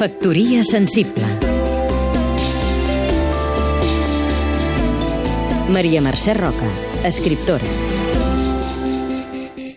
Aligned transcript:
Factoria 0.00 0.62
sensible. 0.64 1.26
Maria 5.68 6.00
Mercè 6.00 6.32
Roca, 6.38 6.70
escriptora. 7.04 7.68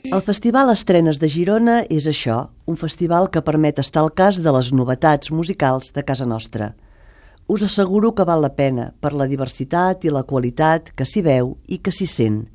El 0.07 0.23
Festival 0.23 0.71
Estrenes 0.71 1.19
de 1.19 1.27
Girona 1.27 1.81
és 1.91 2.07
això, 2.07 2.37
un 2.71 2.79
festival 2.79 3.27
que 3.35 3.43
permet 3.43 3.83
estar 3.83 4.05
al 4.05 4.13
cas 4.15 4.39
de 4.39 4.55
les 4.55 4.71
novetats 4.71 5.27
musicals 5.35 5.91
de 5.91 6.05
casa 6.07 6.23
nostra. 6.23 6.71
Us 7.51 7.67
asseguro 7.67 8.15
que 8.15 8.23
val 8.23 8.47
la 8.47 8.55
pena 8.55 8.93
per 9.03 9.11
la 9.11 9.27
diversitat 9.27 10.07
i 10.07 10.15
la 10.15 10.23
qualitat 10.23 10.93
que 10.95 11.03
s'hi 11.03 11.27
veu 11.27 11.57
i 11.67 11.83
que 11.83 11.91
s'hi 11.91 12.07
sent 12.07 12.45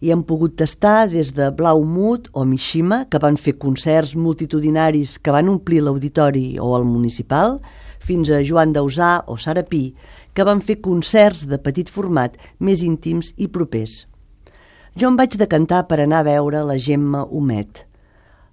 i 0.00 0.12
hem 0.12 0.22
pogut 0.22 0.54
tastar 0.60 1.08
des 1.10 1.32
de 1.34 1.48
Blau 1.54 1.82
Mut 1.84 2.28
o 2.32 2.44
Mishima, 2.44 3.04
que 3.10 3.18
van 3.22 3.36
fer 3.36 3.56
concerts 3.58 4.14
multitudinaris 4.16 5.16
que 5.18 5.34
van 5.34 5.48
omplir 5.50 5.82
l'auditori 5.82 6.58
o 6.60 6.74
el 6.78 6.86
municipal, 6.86 7.58
fins 7.98 8.30
a 8.30 8.42
Joan 8.46 8.72
Dausà 8.72 9.24
o 9.26 9.36
Sarapí, 9.36 9.94
que 10.34 10.46
van 10.46 10.62
fer 10.62 10.78
concerts 10.84 11.48
de 11.50 11.58
petit 11.58 11.90
format 11.90 12.38
més 12.60 12.84
íntims 12.86 13.32
i 13.36 13.48
propers. 13.50 14.06
Jo 14.98 15.10
em 15.10 15.18
vaig 15.18 15.36
decantar 15.38 15.84
per 15.90 16.00
anar 16.02 16.22
a 16.22 16.28
veure 16.30 16.62
la 16.66 16.78
Gemma 16.78 17.24
Homet. 17.26 17.84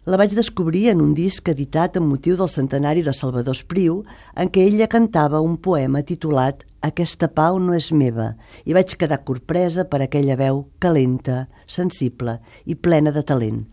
La 0.05 0.19
vaig 0.21 0.35
descobrir 0.37 0.91
en 0.91 0.99
un 1.01 1.15
disc 1.17 1.47
editat 1.49 1.95
amb 1.97 2.11
motiu 2.11 2.35
del 2.37 2.49
centenari 2.51 3.01
de 3.01 3.13
Salvador 3.13 3.55
Espriu, 3.57 4.03
en 4.37 4.51
què 4.53 4.67
ella 4.69 4.85
cantava 4.91 5.41
un 5.41 5.55
poema 5.57 6.03
titulat 6.05 6.61
Aquesta 6.85 7.31
pau 7.33 7.55
no 7.57 7.73
és 7.73 7.87
meva, 7.95 8.35
i 8.69 8.75
vaig 8.77 8.91
quedar 8.99 9.23
corpresa 9.25 9.87
per 9.89 10.03
aquella 10.03 10.35
veu 10.37 10.67
calenta, 10.83 11.45
sensible 11.65 12.35
i 12.65 12.75
plena 12.77 13.13
de 13.15 13.23
talent. 13.25 13.63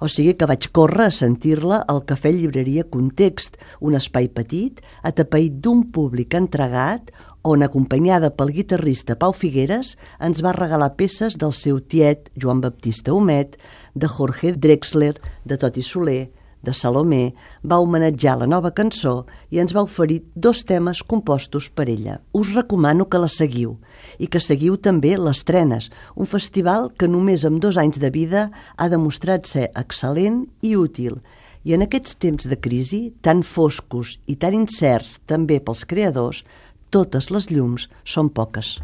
O 0.00 0.08
sigui 0.08 0.32
que 0.38 0.48
vaig 0.48 0.70
córrer 0.76 1.08
a 1.10 1.14
sentir-la 1.14 1.82
al 1.90 2.00
Cafè 2.08 2.32
Llibreria 2.32 2.86
Context, 2.94 3.58
un 3.84 3.98
espai 3.98 4.30
petit, 4.32 4.80
atapeït 5.02 5.58
d'un 5.60 5.82
públic 5.92 6.36
entregat, 6.38 7.10
on, 7.44 7.66
acompanyada 7.66 8.30
pel 8.32 8.54
guitarrista 8.56 9.18
Pau 9.20 9.34
Figueres, 9.36 9.94
ens 10.24 10.40
va 10.46 10.54
regalar 10.56 10.94
peces 10.96 11.36
del 11.40 11.52
seu 11.52 11.82
tiet 11.82 12.30
Joan 12.40 12.62
Baptista 12.64 13.12
Homet, 13.12 13.58
de 13.94 14.08
Jorge 14.08 14.54
Drexler, 14.56 15.18
de 15.44 15.60
Toti 15.60 15.84
Soler, 15.84 16.30
de 16.64 16.72
Salomé, 16.74 17.34
va 17.62 17.78
homenatjar 17.82 18.38
la 18.40 18.48
nova 18.50 18.72
cançó 18.74 19.26
i 19.52 19.60
ens 19.62 19.74
va 19.76 19.84
oferir 19.84 20.22
dos 20.34 20.64
temes 20.64 21.02
compostos 21.04 21.68
per 21.70 21.86
ella. 21.92 22.18
Us 22.32 22.54
recomano 22.56 23.06
que 23.08 23.20
la 23.20 23.28
seguiu 23.28 23.76
i 24.18 24.26
que 24.26 24.40
seguiu 24.40 24.76
també 24.76 25.14
les 25.20 25.44
Trenes, 25.44 25.90
un 26.16 26.26
festival 26.26 26.90
que 26.98 27.08
només 27.08 27.44
amb 27.44 27.60
dos 27.62 27.78
anys 27.80 28.00
de 28.00 28.10
vida 28.10 28.48
ha 28.76 28.88
demostrat 28.88 29.46
ser 29.46 29.68
excel·lent 29.76 30.44
i 30.62 30.74
útil. 30.76 31.20
I 31.64 31.76
en 31.76 31.84
aquests 31.84 32.16
temps 32.20 32.48
de 32.48 32.56
crisi, 32.60 33.14
tan 33.24 33.42
foscos 33.42 34.18
i 34.26 34.36
tan 34.36 34.56
incerts 34.56 35.18
també 35.26 35.60
pels 35.60 35.84
creadors, 35.88 36.44
totes 36.90 37.30
les 37.34 37.50
llums 37.50 37.88
són 38.04 38.30
poques. 38.30 38.78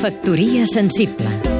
Factoria 0.00 0.64
sensible 0.64 1.59